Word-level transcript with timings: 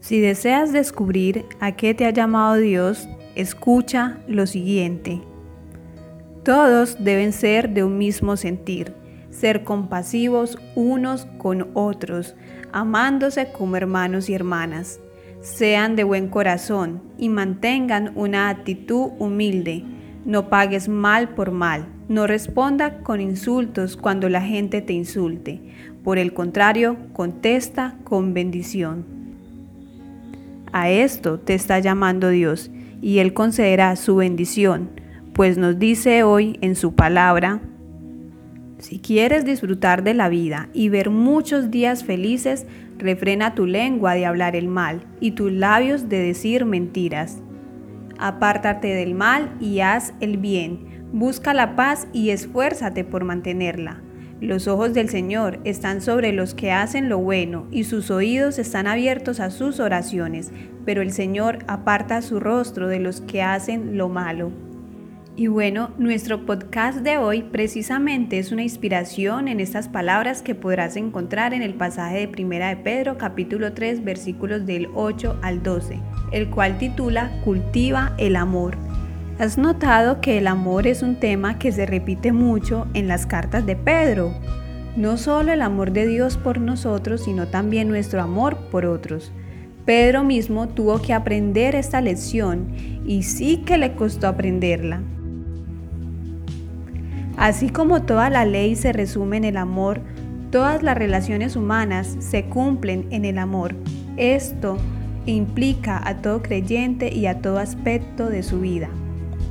Si 0.00 0.20
deseas 0.20 0.72
descubrir 0.72 1.46
a 1.60 1.72
qué 1.72 1.94
te 1.94 2.06
ha 2.06 2.10
llamado 2.10 2.56
Dios, 2.56 3.08
escucha 3.34 4.18
lo 4.28 4.46
siguiente. 4.46 5.20
Todos 6.44 7.02
deben 7.02 7.32
ser 7.32 7.70
de 7.70 7.82
un 7.82 7.98
mismo 7.98 8.36
sentir, 8.36 8.94
ser 9.30 9.64
compasivos 9.64 10.58
unos 10.76 11.26
con 11.38 11.70
otros, 11.74 12.36
amándose 12.72 13.50
como 13.50 13.76
hermanos 13.76 14.28
y 14.28 14.34
hermanas. 14.34 15.00
Sean 15.40 15.96
de 15.96 16.04
buen 16.04 16.28
corazón 16.28 17.02
y 17.18 17.28
mantengan 17.28 18.12
una 18.14 18.48
actitud 18.48 19.10
humilde. 19.18 19.84
No 20.24 20.48
pagues 20.48 20.88
mal 20.88 21.30
por 21.30 21.50
mal. 21.50 21.88
No 22.08 22.26
responda 22.26 22.98
con 23.02 23.20
insultos 23.20 23.96
cuando 23.96 24.28
la 24.28 24.40
gente 24.40 24.82
te 24.82 24.92
insulte. 24.92 25.60
Por 26.04 26.18
el 26.18 26.32
contrario, 26.32 26.96
contesta 27.12 27.98
con 28.04 28.34
bendición. 28.34 29.15
A 30.78 30.90
esto 30.90 31.40
te 31.40 31.54
está 31.54 31.78
llamando 31.78 32.28
Dios 32.28 32.70
y 33.00 33.20
Él 33.20 33.32
concederá 33.32 33.96
su 33.96 34.16
bendición, 34.16 34.90
pues 35.32 35.56
nos 35.56 35.78
dice 35.78 36.22
hoy 36.22 36.58
en 36.60 36.76
su 36.76 36.94
palabra, 36.94 37.62
si 38.76 38.98
quieres 38.98 39.46
disfrutar 39.46 40.04
de 40.04 40.12
la 40.12 40.28
vida 40.28 40.68
y 40.74 40.90
ver 40.90 41.08
muchos 41.08 41.70
días 41.70 42.04
felices, 42.04 42.66
refrena 42.98 43.54
tu 43.54 43.64
lengua 43.64 44.12
de 44.12 44.26
hablar 44.26 44.54
el 44.54 44.68
mal 44.68 45.06
y 45.18 45.30
tus 45.30 45.50
labios 45.50 46.10
de 46.10 46.18
decir 46.18 46.66
mentiras. 46.66 47.38
Apártate 48.18 48.88
del 48.88 49.14
mal 49.14 49.56
y 49.62 49.80
haz 49.80 50.12
el 50.20 50.36
bien, 50.36 51.06
busca 51.10 51.54
la 51.54 51.74
paz 51.74 52.06
y 52.12 52.28
esfuérzate 52.28 53.02
por 53.02 53.24
mantenerla. 53.24 54.02
Los 54.40 54.68
ojos 54.68 54.92
del 54.92 55.08
Señor 55.08 55.60
están 55.64 56.02
sobre 56.02 56.30
los 56.32 56.52
que 56.52 56.70
hacen 56.70 57.08
lo 57.08 57.16
bueno 57.18 57.66
y 57.70 57.84
sus 57.84 58.10
oídos 58.10 58.58
están 58.58 58.86
abiertos 58.86 59.40
a 59.40 59.50
sus 59.50 59.80
oraciones, 59.80 60.52
pero 60.84 61.00
el 61.00 61.10
Señor 61.10 61.60
aparta 61.68 62.20
su 62.20 62.38
rostro 62.38 62.86
de 62.86 63.00
los 63.00 63.22
que 63.22 63.40
hacen 63.42 63.96
lo 63.96 64.10
malo. 64.10 64.52
Y 65.36 65.46
bueno, 65.48 65.90
nuestro 65.98 66.44
podcast 66.44 66.98
de 66.98 67.16
hoy 67.16 67.42
precisamente 67.42 68.38
es 68.38 68.52
una 68.52 68.62
inspiración 68.62 69.48
en 69.48 69.60
estas 69.60 69.88
palabras 69.88 70.42
que 70.42 70.54
podrás 70.54 70.96
encontrar 70.96 71.54
en 71.54 71.62
el 71.62 71.74
pasaje 71.74 72.20
de 72.20 72.28
Primera 72.28 72.68
de 72.68 72.76
Pedro 72.76 73.16
capítulo 73.16 73.72
3 73.72 74.04
versículos 74.04 74.66
del 74.66 74.88
8 74.94 75.38
al 75.42 75.62
12, 75.62 75.98
el 76.32 76.50
cual 76.50 76.76
titula 76.76 77.40
Cultiva 77.42 78.14
el 78.18 78.36
amor. 78.36 78.76
¿Has 79.38 79.58
notado 79.58 80.22
que 80.22 80.38
el 80.38 80.46
amor 80.46 80.86
es 80.86 81.02
un 81.02 81.16
tema 81.16 81.58
que 81.58 81.70
se 81.70 81.84
repite 81.84 82.32
mucho 82.32 82.86
en 82.94 83.06
las 83.06 83.26
cartas 83.26 83.66
de 83.66 83.76
Pedro? 83.76 84.32
No 84.96 85.18
solo 85.18 85.52
el 85.52 85.60
amor 85.60 85.92
de 85.92 86.06
Dios 86.06 86.38
por 86.38 86.58
nosotros, 86.58 87.24
sino 87.24 87.46
también 87.46 87.88
nuestro 87.88 88.22
amor 88.22 88.56
por 88.70 88.86
otros. 88.86 89.32
Pedro 89.84 90.24
mismo 90.24 90.68
tuvo 90.68 91.02
que 91.02 91.12
aprender 91.12 91.74
esta 91.74 92.00
lección 92.00 92.68
y 93.04 93.24
sí 93.24 93.58
que 93.58 93.76
le 93.76 93.94
costó 93.94 94.26
aprenderla. 94.26 95.02
Así 97.36 97.68
como 97.68 98.04
toda 98.04 98.30
la 98.30 98.46
ley 98.46 98.74
se 98.74 98.94
resume 98.94 99.36
en 99.36 99.44
el 99.44 99.58
amor, 99.58 100.00
todas 100.50 100.82
las 100.82 100.96
relaciones 100.96 101.56
humanas 101.56 102.16
se 102.20 102.46
cumplen 102.46 103.06
en 103.10 103.26
el 103.26 103.36
amor. 103.36 103.74
Esto 104.16 104.78
implica 105.26 106.00
a 106.08 106.22
todo 106.22 106.40
creyente 106.40 107.12
y 107.14 107.26
a 107.26 107.42
todo 107.42 107.58
aspecto 107.58 108.30
de 108.30 108.42
su 108.42 108.60
vida. 108.60 108.88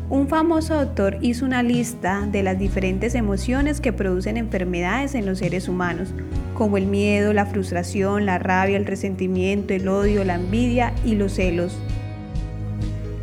Un 0.08 0.28
famoso 0.28 0.76
autor 0.76 1.18
hizo 1.22 1.46
una 1.46 1.64
lista 1.64 2.28
de 2.32 2.44
las 2.44 2.60
diferentes 2.60 3.16
emociones 3.16 3.82
que 3.82 3.92
producen 3.92 4.38
enfermedades 4.38 5.16
en 5.16 5.26
los 5.26 5.40
seres 5.40 5.68
humanos, 5.68 6.10
como 6.54 6.78
el 6.78 6.86
miedo, 6.86 7.34
la 7.34 7.48
frustración, 7.48 8.28
la 8.28 8.38
rabia, 8.38 8.78
el 8.78 8.86
resentimiento, 8.86 9.74
el 9.74 9.88
odio, 9.88 10.24
la 10.24 10.36
envidia 10.36 10.94
y 11.04 11.16
los 11.16 11.34
celos. 11.34 11.76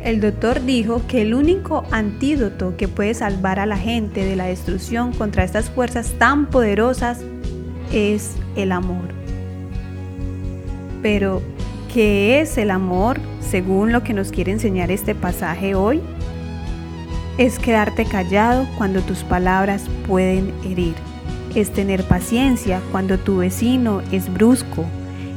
El 0.03 0.19
doctor 0.19 0.65
dijo 0.65 1.01
que 1.07 1.21
el 1.21 1.33
único 1.33 1.85
antídoto 1.91 2.75
que 2.75 2.89
puede 2.89 3.13
salvar 3.13 3.59
a 3.61 3.65
la 3.65 3.77
gente 3.77 4.25
de 4.25 4.35
la 4.35 4.47
destrucción 4.47 5.13
contra 5.13 5.45
estas 5.45 5.69
fuerzas 5.69 6.13
tan 6.17 6.47
poderosas 6.47 7.21
es 7.93 8.35
el 8.57 8.73
amor. 8.73 9.07
Pero, 11.01 11.41
¿qué 11.93 12.41
es 12.41 12.57
el 12.57 12.71
amor 12.71 13.21
según 13.39 13.93
lo 13.93 14.03
que 14.03 14.13
nos 14.13 14.31
quiere 14.31 14.51
enseñar 14.51 14.91
este 14.91 15.15
pasaje 15.15 15.75
hoy? 15.75 16.01
Es 17.37 17.57
quedarte 17.57 18.05
callado 18.05 18.67
cuando 18.77 19.01
tus 19.01 19.23
palabras 19.23 19.85
pueden 20.07 20.53
herir. 20.63 20.93
Es 21.55 21.73
tener 21.73 22.03
paciencia 22.03 22.79
cuando 22.91 23.17
tu 23.17 23.37
vecino 23.37 24.03
es 24.11 24.31
brusco. 24.31 24.85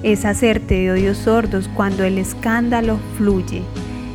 Es 0.03 0.27
hacerte 0.27 0.75
de 0.75 0.91
oídos 0.91 1.17
sordos 1.17 1.71
cuando 1.75 2.05
el 2.05 2.19
escándalo 2.19 2.99
fluye. 3.17 3.62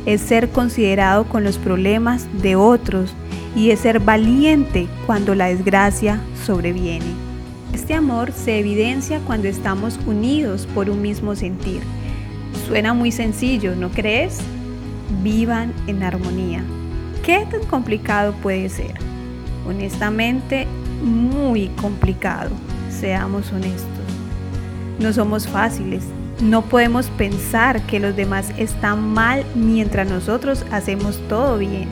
Es 0.06 0.20
ser 0.20 0.50
considerado 0.50 1.24
con 1.24 1.42
los 1.42 1.58
problemas 1.58 2.28
de 2.40 2.54
otros 2.54 3.14
y 3.56 3.70
es 3.70 3.80
ser 3.80 3.98
valiente 3.98 4.86
cuando 5.04 5.34
la 5.34 5.46
desgracia 5.46 6.20
sobreviene. 6.46 7.06
Este 7.72 7.94
amor 7.94 8.30
se 8.30 8.60
evidencia 8.60 9.18
cuando 9.26 9.48
estamos 9.48 9.98
unidos 10.06 10.68
por 10.72 10.88
un 10.88 11.02
mismo 11.02 11.34
sentir. 11.34 11.80
Suena 12.68 12.94
muy 12.94 13.10
sencillo, 13.10 13.74
¿no 13.74 13.90
crees? 13.90 14.38
Vivan 15.22 15.72
en 15.88 16.04
armonía. 16.04 16.62
¿Qué 17.22 17.46
tan 17.48 17.64
complicado 17.66 18.32
puede 18.42 18.68
ser? 18.68 18.94
Honestamente, 19.64 20.66
muy 21.04 21.68
complicado, 21.80 22.50
seamos 22.90 23.52
honestos. 23.52 23.86
No 24.98 25.12
somos 25.12 25.46
fáciles, 25.46 26.02
no 26.42 26.62
podemos 26.62 27.06
pensar 27.10 27.80
que 27.82 28.00
los 28.00 28.16
demás 28.16 28.50
están 28.58 29.14
mal 29.14 29.44
mientras 29.54 30.10
nosotros 30.10 30.66
hacemos 30.72 31.20
todo 31.28 31.58
bien. 31.58 31.86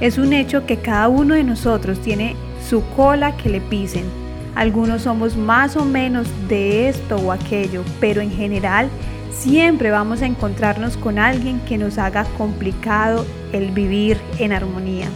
Es 0.00 0.16
un 0.16 0.32
hecho 0.32 0.64
que 0.64 0.76
cada 0.76 1.08
uno 1.08 1.34
de 1.34 1.42
nosotros 1.42 1.98
tiene 1.98 2.36
su 2.64 2.84
cola 2.94 3.36
que 3.36 3.48
le 3.48 3.60
pisen. 3.60 4.04
Algunos 4.54 5.02
somos 5.02 5.36
más 5.36 5.76
o 5.76 5.84
menos 5.84 6.28
de 6.46 6.88
esto 6.88 7.16
o 7.16 7.32
aquello, 7.32 7.82
pero 7.98 8.20
en 8.20 8.30
general 8.30 8.88
siempre 9.32 9.90
vamos 9.90 10.22
a 10.22 10.26
encontrarnos 10.26 10.96
con 10.96 11.18
alguien 11.18 11.60
que 11.60 11.78
nos 11.78 11.98
haga 11.98 12.24
complicado 12.38 13.26
el 13.52 13.70
vivir 13.70 14.18
en 14.38 14.52
armonía. 14.52 15.08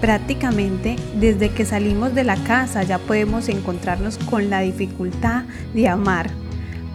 Prácticamente 0.00 0.96
desde 1.14 1.50
que 1.50 1.64
salimos 1.64 2.14
de 2.14 2.24
la 2.24 2.36
casa 2.36 2.82
ya 2.82 2.98
podemos 2.98 3.48
encontrarnos 3.48 4.18
con 4.18 4.50
la 4.50 4.60
dificultad 4.60 5.44
de 5.74 5.88
amar, 5.88 6.28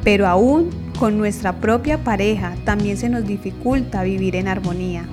pero 0.03 0.27
aún 0.27 0.69
con 0.99 1.17
nuestra 1.17 1.61
propia 1.61 2.03
pareja 2.03 2.55
también 2.65 2.97
se 2.97 3.07
nos 3.07 3.25
dificulta 3.25 4.03
vivir 4.03 4.35
en 4.35 4.47
armonía. 4.47 5.05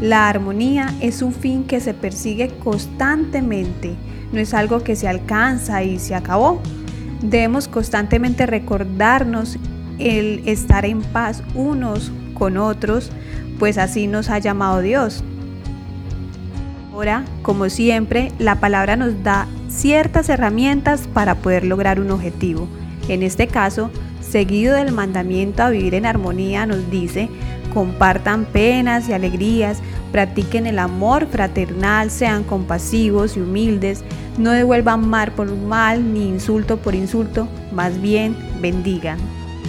La 0.00 0.28
armonía 0.28 0.92
es 1.00 1.22
un 1.22 1.32
fin 1.32 1.64
que 1.64 1.80
se 1.80 1.94
persigue 1.94 2.48
constantemente, 2.62 3.94
no 4.32 4.40
es 4.40 4.52
algo 4.52 4.82
que 4.82 4.96
se 4.96 5.08
alcanza 5.08 5.82
y 5.84 5.98
se 5.98 6.14
acabó. 6.14 6.60
Debemos 7.20 7.68
constantemente 7.68 8.46
recordarnos 8.46 9.58
el 9.98 10.42
estar 10.46 10.84
en 10.84 11.00
paz 11.00 11.42
unos 11.54 12.12
con 12.34 12.56
otros, 12.56 13.10
pues 13.58 13.78
así 13.78 14.06
nos 14.06 14.28
ha 14.28 14.38
llamado 14.38 14.80
Dios. 14.80 15.24
Ahora, 16.92 17.24
como 17.42 17.68
siempre, 17.68 18.32
la 18.38 18.56
palabra 18.56 18.96
nos 18.96 19.22
da 19.22 19.46
ciertas 19.68 20.28
herramientas 20.28 21.08
para 21.12 21.34
poder 21.36 21.64
lograr 21.64 22.00
un 22.00 22.10
objetivo. 22.10 22.68
En 23.08 23.22
este 23.22 23.46
caso, 23.46 23.90
seguido 24.20 24.74
del 24.74 24.92
mandamiento 24.92 25.62
a 25.62 25.70
vivir 25.70 25.94
en 25.94 26.06
armonía, 26.06 26.66
nos 26.66 26.90
dice, 26.90 27.28
compartan 27.76 28.46
penas 28.46 29.06
y 29.06 29.12
alegrías, 29.12 29.82
practiquen 30.10 30.66
el 30.66 30.78
amor 30.78 31.26
fraternal, 31.26 32.10
sean 32.10 32.42
compasivos 32.42 33.36
y 33.36 33.42
humildes, 33.42 34.02
no 34.38 34.52
devuelvan 34.52 35.06
mal 35.06 35.32
por 35.32 35.54
mal 35.54 36.14
ni 36.14 36.26
insulto 36.26 36.78
por 36.78 36.94
insulto, 36.94 37.48
más 37.72 38.00
bien 38.00 38.34
bendigan. 38.62 39.18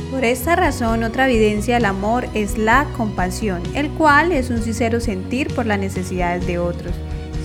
Por 0.09 0.23
esta 0.23 0.55
razón, 0.55 1.03
otra 1.03 1.29
evidencia 1.29 1.75
del 1.75 1.83
amor 1.83 2.29
es 2.33 2.57
la 2.57 2.85
compasión, 2.95 3.61
el 3.73 3.89
cual 3.89 4.31
es 4.31 4.51
un 4.51 4.61
sincero 4.61 5.01
sentir 5.01 5.53
por 5.53 5.65
las 5.65 5.77
necesidades 5.77 6.47
de 6.47 6.59
otros. 6.59 6.93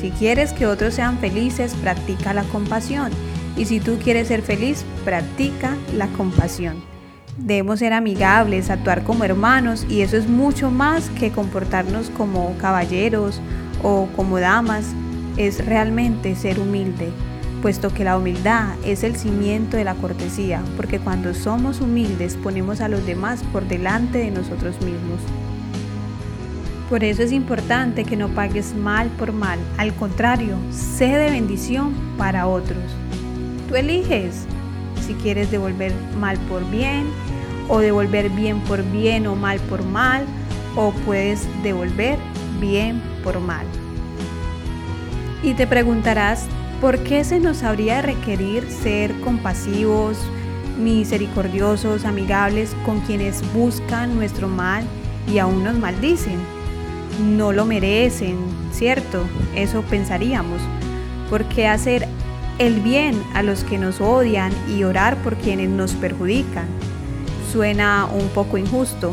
Si 0.01 0.13
quieres 0.13 0.53
que 0.53 0.67
otros 0.67 0.95
sean 0.95 1.19
felices, 1.19 1.75
practica 1.75 2.33
la 2.35 2.45
compasión. 2.45 3.11
Y 3.57 3.65
si 3.65 3.81
tú 3.81 3.99
quieres 3.99 4.29
ser 4.29 4.43
feliz, 4.43 4.85
practica 5.05 5.77
la 5.97 6.07
compasión. 6.07 6.92
Debemos 7.39 7.79
ser 7.79 7.95
amigables, 7.95 8.69
actuar 8.69 9.05
como 9.05 9.25
hermanos 9.25 9.87
y 9.89 10.03
eso 10.03 10.19
es 10.19 10.29
mucho 10.29 10.71
más 10.71 11.09
que 11.11 11.31
comportarnos 11.31 12.11
como 12.11 12.55
caballeros 12.59 13.41
o 13.83 14.07
como 14.15 14.39
damas. 14.39 14.93
Es 15.39 15.65
realmente 15.65 16.37
ser 16.37 16.61
humilde, 16.61 17.09
puesto 17.63 17.93
que 17.93 18.05
la 18.05 18.19
humildad 18.19 18.75
es 18.85 19.03
el 19.03 19.17
cimiento 19.17 19.79
de 19.79 19.85
la 19.85 19.95
cortesía, 19.95 20.63
porque 20.77 20.99
cuando 20.99 21.33
somos 21.33 21.81
humildes 21.81 22.37
ponemos 22.37 22.83
a 22.83 22.89
los 22.89 23.07
demás 23.07 23.43
por 23.51 23.67
delante 23.67 24.19
de 24.19 24.31
nosotros 24.31 24.75
mismos. 24.83 25.21
Por 26.91 27.03
eso 27.03 27.23
es 27.23 27.33
importante 27.33 28.05
que 28.05 28.19
no 28.19 28.29
pagues 28.29 28.75
mal 28.75 29.09
por 29.19 29.33
mal, 29.33 29.59
al 29.79 29.95
contrario, 29.95 30.57
sé 30.71 31.07
de 31.07 31.31
bendición 31.31 31.95
para 32.19 32.47
otros. 32.47 32.85
Tú 33.71 33.77
eliges 33.77 34.45
si 35.03 35.15
quieres 35.15 35.51
devolver 35.51 35.93
mal 36.19 36.39
por 36.49 36.69
bien, 36.71 37.07
o 37.69 37.79
devolver 37.81 38.31
bien 38.31 38.61
por 38.61 38.83
bien 38.91 39.27
o 39.27 39.37
mal 39.37 39.59
por 39.61 39.85
mal, 39.85 40.25
o 40.77 40.93
puedes 41.05 41.47
devolver 41.63 42.19
bien 42.61 43.03
por 43.23 43.41
mal. 43.41 43.67
Y 45.43 45.55
te 45.55 45.67
preguntarás, 45.67 46.47
¿por 46.81 46.99
qué 47.01 47.25
se 47.25 47.41
nos 47.41 47.63
habría 47.63 48.03
requerir 48.03 48.69
ser 48.71 49.13
compasivos, 49.21 50.19
misericordiosos, 50.79 52.05
amigables 52.05 52.75
con 52.85 53.01
quienes 53.01 53.43
buscan 53.53 54.15
nuestro 54.15 54.49
mal 54.49 54.85
y 55.33 55.39
aún 55.39 55.65
nos 55.65 55.79
maldicen? 55.79 56.39
No 57.37 57.53
lo 57.53 57.67
merecen, 57.67 58.37
¿cierto? 58.73 59.25
Eso 59.55 59.83
pensaríamos. 59.83 60.61
¿Por 61.29 61.45
qué 61.47 61.67
hacer 61.67 62.07
el 62.67 62.81
bien 62.81 63.21
a 63.35 63.43
los 63.43 63.65
que 63.65 63.77
nos 63.77 64.01
odian 64.01 64.53
y 64.69 64.85
orar 64.85 65.17
por 65.23 65.35
quienes 65.37 65.69
nos 65.69 65.95
perjudican? 65.95 66.67
Suena 67.51 68.07
un 68.07 68.29
poco 68.29 68.57
injusto, 68.57 69.13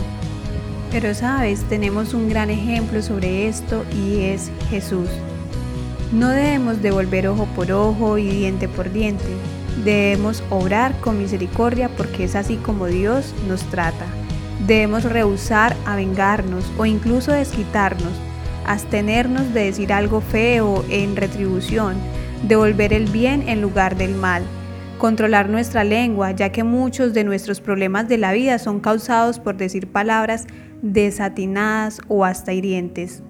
pero 0.92 1.16
sabes, 1.16 1.64
tenemos 1.64 2.14
un 2.14 2.30
gran 2.30 2.52
ejemplo 2.52 3.02
sobre 3.02 3.48
esto 3.48 3.86
y 3.92 4.22
es 4.22 4.52
Jesús. 4.70 5.10
No 6.14 6.30
debemos 6.30 6.84
devolver 6.84 7.28
ojo 7.28 7.48
por 7.56 7.72
ojo 7.72 8.20
y 8.20 8.30
diente 8.30 8.68
por 8.68 8.92
diente. 8.92 9.26
Debemos 9.84 10.44
obrar 10.52 11.00
con 11.00 11.18
misericordia 11.18 11.90
porque 11.90 12.26
es 12.26 12.36
así 12.36 12.58
como 12.58 12.86
Dios 12.86 13.34
nos 13.48 13.64
trata. 13.64 14.06
Debemos 14.68 15.04
rehusar 15.06 15.76
a 15.88 15.96
vengarnos 15.96 16.66
o 16.78 16.86
incluso 16.86 17.32
desquitarnos, 17.32 18.14
abstenernos 18.68 19.54
de 19.56 19.66
decir 19.66 19.92
algo 19.92 20.22
feo 20.22 20.86
en 20.90 21.16
retribución, 21.16 21.96
devolver 22.44 22.94
el 22.94 23.06
bien 23.06 23.48
en 23.48 23.62
lugar 23.62 23.98
del 23.98 24.16
mal, 24.16 24.44
controlar 24.98 25.50
nuestra 25.50 25.84
lengua, 25.84 26.32
ya 26.32 26.52
que 26.52 26.64
muchos 26.64 27.14
de 27.14 27.24
nuestros 27.24 27.62
problemas 27.62 28.08
de 28.08 28.18
la 28.18 28.34
vida 28.34 28.60
son 28.60 28.80
causados 28.80 29.40
por 29.40 29.58
decir 29.58 29.88
palabras 29.88 30.48
desatinadas 30.82 32.02
o 32.08 32.26
hasta 32.26 32.54
hirientes. 32.54 33.24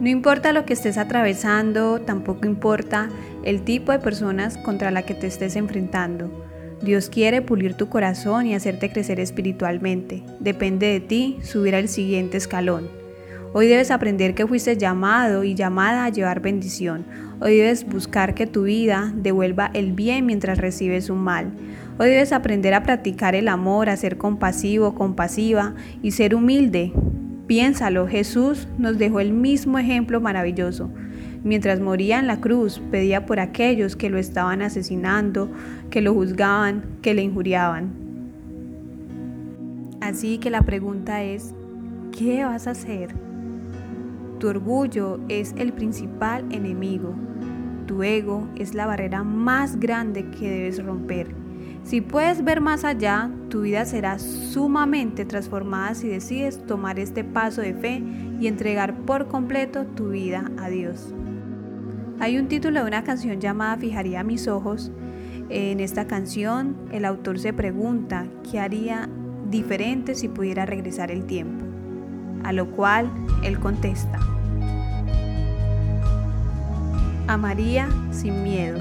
No 0.00 0.08
importa 0.08 0.52
lo 0.52 0.64
que 0.64 0.72
estés 0.72 0.98
atravesando, 0.98 2.00
tampoco 2.00 2.46
importa 2.46 3.08
el 3.44 3.62
tipo 3.62 3.92
de 3.92 4.00
personas 4.00 4.58
contra 4.58 4.90
la 4.90 5.02
que 5.02 5.14
te 5.14 5.28
estés 5.28 5.54
enfrentando. 5.54 6.30
Dios 6.82 7.08
quiere 7.08 7.42
pulir 7.42 7.74
tu 7.74 7.88
corazón 7.88 8.46
y 8.46 8.54
hacerte 8.54 8.90
crecer 8.90 9.20
espiritualmente. 9.20 10.24
Depende 10.40 10.88
de 10.88 10.98
ti 10.98 11.38
subir 11.42 11.76
al 11.76 11.88
siguiente 11.88 12.36
escalón. 12.36 13.01
Hoy 13.54 13.66
debes 13.66 13.90
aprender 13.90 14.34
que 14.34 14.46
fuiste 14.46 14.76
llamado 14.76 15.44
y 15.44 15.54
llamada 15.54 16.04
a 16.04 16.08
llevar 16.08 16.40
bendición. 16.40 17.04
Hoy 17.40 17.56
debes 17.56 17.86
buscar 17.86 18.34
que 18.34 18.46
tu 18.46 18.62
vida 18.62 19.12
devuelva 19.14 19.70
el 19.74 19.92
bien 19.92 20.24
mientras 20.26 20.58
recibes 20.58 21.10
un 21.10 21.18
mal. 21.18 21.52
Hoy 21.98 22.08
debes 22.08 22.32
aprender 22.32 22.72
a 22.72 22.82
practicar 22.82 23.34
el 23.34 23.48
amor, 23.48 23.88
a 23.88 23.96
ser 23.96 24.16
compasivo, 24.16 24.94
compasiva 24.94 25.74
y 26.02 26.12
ser 26.12 26.34
humilde, 26.34 26.92
Piénsalo, 27.46 28.06
Jesús 28.06 28.68
nos 28.78 28.96
dejó 28.98 29.20
el 29.20 29.32
mismo 29.32 29.78
ejemplo 29.78 30.20
maravilloso. 30.20 30.90
Mientras 31.44 31.80
moría 31.80 32.18
en 32.20 32.26
la 32.26 32.40
cruz, 32.40 32.80
pedía 32.90 33.26
por 33.26 33.40
aquellos 33.40 33.96
que 33.96 34.10
lo 34.10 34.16
estaban 34.16 34.62
asesinando, 34.62 35.50
que 35.90 36.00
lo 36.00 36.14
juzgaban, 36.14 36.84
que 37.02 37.14
le 37.14 37.22
injuriaban. 37.22 37.90
Así 40.00 40.38
que 40.38 40.50
la 40.50 40.62
pregunta 40.62 41.22
es, 41.24 41.52
¿qué 42.16 42.44
vas 42.44 42.66
a 42.66 42.70
hacer? 42.70 43.10
Tu 44.42 44.48
orgullo 44.48 45.20
es 45.28 45.54
el 45.56 45.72
principal 45.72 46.44
enemigo. 46.50 47.14
Tu 47.86 48.02
ego 48.02 48.48
es 48.56 48.74
la 48.74 48.86
barrera 48.86 49.22
más 49.22 49.78
grande 49.78 50.30
que 50.32 50.50
debes 50.50 50.84
romper. 50.84 51.32
Si 51.84 52.00
puedes 52.00 52.42
ver 52.42 52.60
más 52.60 52.82
allá, 52.82 53.30
tu 53.50 53.60
vida 53.60 53.84
será 53.84 54.18
sumamente 54.18 55.24
transformada 55.24 55.94
si 55.94 56.08
decides 56.08 56.66
tomar 56.66 56.98
este 56.98 57.22
paso 57.22 57.60
de 57.60 57.72
fe 57.72 58.02
y 58.40 58.48
entregar 58.48 59.04
por 59.04 59.28
completo 59.28 59.86
tu 59.86 60.08
vida 60.08 60.50
a 60.58 60.68
Dios. 60.68 61.14
Hay 62.18 62.36
un 62.36 62.48
título 62.48 62.80
de 62.80 62.88
una 62.88 63.04
canción 63.04 63.40
llamada 63.40 63.76
Fijaría 63.76 64.24
mis 64.24 64.48
ojos. 64.48 64.90
En 65.50 65.78
esta 65.78 66.08
canción 66.08 66.74
el 66.90 67.04
autor 67.04 67.38
se 67.38 67.52
pregunta 67.52 68.26
qué 68.50 68.58
haría 68.58 69.08
diferente 69.48 70.16
si 70.16 70.26
pudiera 70.26 70.66
regresar 70.66 71.12
el 71.12 71.26
tiempo, 71.26 71.64
a 72.44 72.52
lo 72.52 72.66
cual 72.66 73.10
él 73.42 73.58
contesta, 73.58 74.18
amaría 77.28 77.88
sin 78.10 78.42
miedo. 78.42 78.78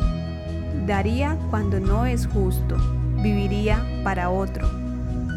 Daría 0.85 1.37
cuando 1.49 1.79
no 1.79 2.05
es 2.05 2.27
justo, 2.27 2.75
viviría 3.21 3.83
para 4.03 4.29
otro, 4.29 4.67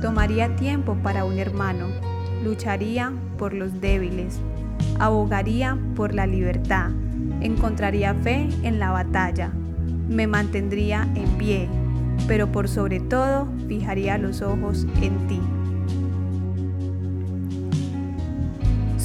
tomaría 0.01 0.55
tiempo 0.57 0.97
para 1.03 1.25
un 1.25 1.39
hermano, 1.39 1.87
lucharía 2.43 3.13
por 3.39 3.53
los 3.53 3.81
débiles, 3.81 4.41
abogaría 4.99 5.79
por 5.97 6.15
la 6.15 6.27
libertad, 6.27 6.91
encontraría 7.41 8.15
fe 8.15 8.49
en 8.63 8.79
la 8.79 8.91
batalla, 8.91 9.51
me 10.09 10.27
mantendría 10.27 11.09
en 11.15 11.29
pie, 11.39 11.69
pero 12.27 12.51
por 12.51 12.69
sobre 12.69 13.01
todo 13.01 13.49
fijaría 13.69 14.19
los 14.19 14.41
ojos 14.43 14.87
en 15.03 15.27
ti. 15.27 15.41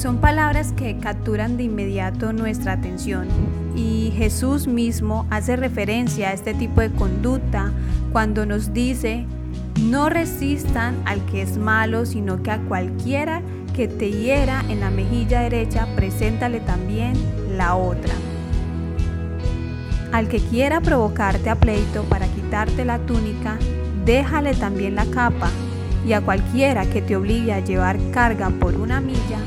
Son 0.00 0.16
palabras 0.16 0.72
que 0.72 0.96
capturan 0.96 1.58
de 1.58 1.64
inmediato 1.64 2.32
nuestra 2.32 2.72
atención 2.72 3.28
y 3.76 4.14
Jesús 4.16 4.66
mismo 4.66 5.26
hace 5.28 5.56
referencia 5.56 6.30
a 6.30 6.32
este 6.32 6.54
tipo 6.54 6.80
de 6.80 6.90
conducta 6.90 7.70
cuando 8.10 8.46
nos 8.46 8.72
dice, 8.72 9.26
no 9.82 10.08
resistan 10.08 10.96
al 11.04 11.22
que 11.26 11.42
es 11.42 11.58
malo, 11.58 12.06
sino 12.06 12.42
que 12.42 12.50
a 12.50 12.62
cualquiera 12.62 13.42
que 13.76 13.88
te 13.88 14.10
hiera 14.10 14.64
en 14.70 14.80
la 14.80 14.88
mejilla 14.88 15.42
derecha, 15.42 15.86
preséntale 15.96 16.60
también 16.60 17.12
la 17.58 17.74
otra. 17.74 18.14
Al 20.12 20.28
que 20.28 20.38
quiera 20.38 20.80
provocarte 20.80 21.50
a 21.50 21.56
pleito 21.56 22.04
para 22.04 22.26
quitarte 22.26 22.86
la 22.86 23.00
túnica, 23.00 23.58
déjale 24.06 24.54
también 24.54 24.94
la 24.94 25.04
capa, 25.04 25.50
y 26.06 26.14
a 26.14 26.22
cualquiera 26.22 26.86
que 26.86 27.02
te 27.02 27.16
obligue 27.16 27.52
a 27.52 27.60
llevar 27.60 27.98
carga 28.12 28.48
por 28.48 28.76
una 28.76 29.02
milla, 29.02 29.40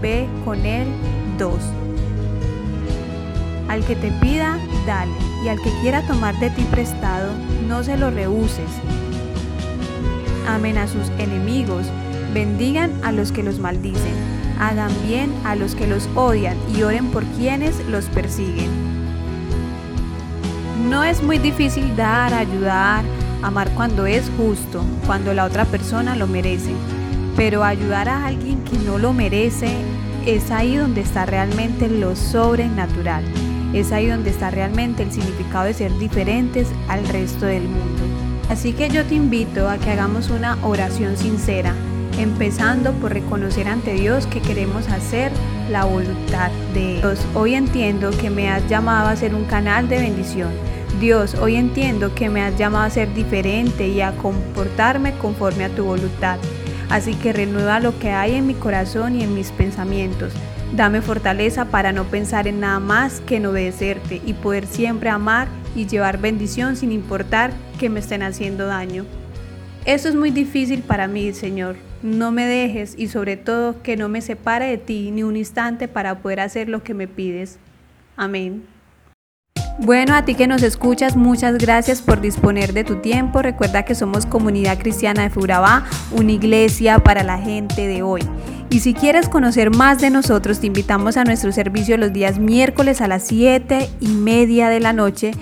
ve 0.00 0.28
con 0.44 0.64
él 0.64 0.86
dos. 1.38 1.60
Al 3.68 3.84
que 3.84 3.96
te 3.96 4.10
pida, 4.12 4.58
dale, 4.86 5.12
y 5.44 5.48
al 5.48 5.60
que 5.60 5.70
quiera 5.80 6.02
tomar 6.06 6.38
de 6.38 6.50
ti 6.50 6.62
prestado, 6.70 7.32
no 7.68 7.82
se 7.82 7.96
lo 7.96 8.10
rehuses. 8.10 8.70
Amen 10.48 10.78
a 10.78 10.86
sus 10.86 11.08
enemigos, 11.18 11.86
bendigan 12.32 12.92
a 13.04 13.10
los 13.12 13.32
que 13.32 13.42
los 13.42 13.58
maldicen, 13.58 14.14
hagan 14.60 14.92
bien 15.06 15.32
a 15.44 15.56
los 15.56 15.74
que 15.74 15.86
los 15.86 16.08
odian 16.14 16.56
y 16.76 16.82
oren 16.82 17.10
por 17.10 17.24
quienes 17.24 17.84
los 17.86 18.04
persiguen. 18.06 18.70
No 20.88 21.02
es 21.02 21.22
muy 21.22 21.38
difícil 21.38 21.96
dar, 21.96 22.32
ayudar, 22.32 23.04
amar 23.42 23.68
cuando 23.70 24.06
es 24.06 24.30
justo, 24.36 24.84
cuando 25.06 25.34
la 25.34 25.44
otra 25.44 25.64
persona 25.64 26.14
lo 26.14 26.28
merece 26.28 26.72
pero 27.36 27.62
ayudar 27.62 28.08
a 28.08 28.26
alguien 28.26 28.64
que 28.64 28.78
no 28.78 28.98
lo 28.98 29.12
merece 29.12 29.68
es 30.24 30.50
ahí 30.50 30.76
donde 30.76 31.02
está 31.02 31.26
realmente 31.26 31.88
lo 31.88 32.16
sobrenatural. 32.16 33.24
Es 33.74 33.92
ahí 33.92 34.06
donde 34.06 34.30
está 34.30 34.50
realmente 34.50 35.02
el 35.02 35.12
significado 35.12 35.66
de 35.66 35.74
ser 35.74 35.96
diferentes 35.98 36.68
al 36.88 37.06
resto 37.08 37.46
del 37.46 37.64
mundo. 37.64 38.02
Así 38.48 38.72
que 38.72 38.88
yo 38.88 39.04
te 39.04 39.14
invito 39.14 39.68
a 39.68 39.76
que 39.76 39.90
hagamos 39.90 40.30
una 40.30 40.56
oración 40.64 41.16
sincera, 41.16 41.74
empezando 42.18 42.92
por 42.92 43.12
reconocer 43.12 43.68
ante 43.68 43.94
Dios 43.94 44.26
que 44.26 44.40
queremos 44.40 44.88
hacer 44.88 45.30
la 45.70 45.84
voluntad 45.84 46.50
de 46.72 46.98
Dios. 46.98 47.20
Hoy 47.34 47.54
entiendo 47.54 48.10
que 48.10 48.30
me 48.30 48.48
has 48.48 48.66
llamado 48.68 49.08
a 49.08 49.16
ser 49.16 49.34
un 49.34 49.44
canal 49.44 49.88
de 49.88 49.98
bendición. 49.98 50.50
Dios, 51.00 51.34
hoy 51.34 51.56
entiendo 51.56 52.14
que 52.14 52.30
me 52.30 52.40
has 52.40 52.56
llamado 52.56 52.84
a 52.84 52.90
ser 52.90 53.12
diferente 53.12 53.88
y 53.88 54.00
a 54.00 54.12
comportarme 54.12 55.12
conforme 55.18 55.64
a 55.64 55.68
tu 55.68 55.84
voluntad. 55.84 56.38
Así 56.88 57.14
que 57.14 57.32
renueva 57.32 57.80
lo 57.80 57.98
que 57.98 58.12
hay 58.12 58.34
en 58.34 58.46
mi 58.46 58.54
corazón 58.54 59.16
y 59.16 59.22
en 59.24 59.34
mis 59.34 59.50
pensamientos. 59.50 60.32
Dame 60.74 61.00
fortaleza 61.00 61.66
para 61.66 61.92
no 61.92 62.04
pensar 62.04 62.46
en 62.46 62.60
nada 62.60 62.80
más 62.80 63.20
que 63.20 63.36
en 63.36 63.46
obedecerte 63.46 64.20
y 64.24 64.34
poder 64.34 64.66
siempre 64.66 65.10
amar 65.10 65.48
y 65.74 65.86
llevar 65.86 66.18
bendición 66.18 66.76
sin 66.76 66.92
importar 66.92 67.52
que 67.78 67.88
me 67.90 68.00
estén 68.00 68.22
haciendo 68.22 68.66
daño. 68.66 69.04
Eso 69.84 70.08
es 70.08 70.16
muy 70.16 70.30
difícil 70.30 70.82
para 70.82 71.06
mí, 71.06 71.32
Señor. 71.32 71.76
No 72.02 72.32
me 72.32 72.46
dejes 72.46 72.94
y 72.98 73.08
sobre 73.08 73.36
todo 73.36 73.82
que 73.82 73.96
no 73.96 74.08
me 74.08 74.20
separe 74.20 74.66
de 74.66 74.78
ti 74.78 75.10
ni 75.12 75.22
un 75.22 75.36
instante 75.36 75.88
para 75.88 76.18
poder 76.18 76.40
hacer 76.40 76.68
lo 76.68 76.82
que 76.82 76.94
me 76.94 77.06
pides. 77.06 77.58
Amén. 78.16 78.75
Bueno, 79.78 80.14
a 80.14 80.24
ti 80.24 80.34
que 80.34 80.46
nos 80.46 80.62
escuchas, 80.62 81.16
muchas 81.16 81.58
gracias 81.58 82.00
por 82.00 82.22
disponer 82.22 82.72
de 82.72 82.82
tu 82.82 82.96
tiempo. 82.96 83.42
Recuerda 83.42 83.84
que 83.84 83.94
somos 83.94 84.24
Comunidad 84.24 84.78
Cristiana 84.78 85.24
de 85.24 85.30
Furabá, 85.30 85.84
una 86.12 86.32
iglesia 86.32 86.98
para 87.00 87.22
la 87.22 87.36
gente 87.36 87.86
de 87.86 88.02
hoy. 88.02 88.22
Y 88.70 88.80
si 88.80 88.94
quieres 88.94 89.28
conocer 89.28 89.70
más 89.70 90.00
de 90.00 90.08
nosotros, 90.08 90.60
te 90.60 90.66
invitamos 90.66 91.18
a 91.18 91.24
nuestro 91.24 91.52
servicio 91.52 91.98
los 91.98 92.10
días 92.14 92.38
miércoles 92.38 93.02
a 93.02 93.08
las 93.08 93.24
7 93.24 93.90
y 94.00 94.08
media 94.08 94.70
de 94.70 94.80
la 94.80 94.94
noche 94.94 95.32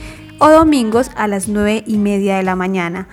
o 0.40 0.50
domingos 0.50 1.12
a 1.16 1.28
las 1.28 1.46
9 1.46 1.84
y 1.86 1.98
media 1.98 2.36
de 2.36 2.42
la 2.42 2.56
mañana. 2.56 3.06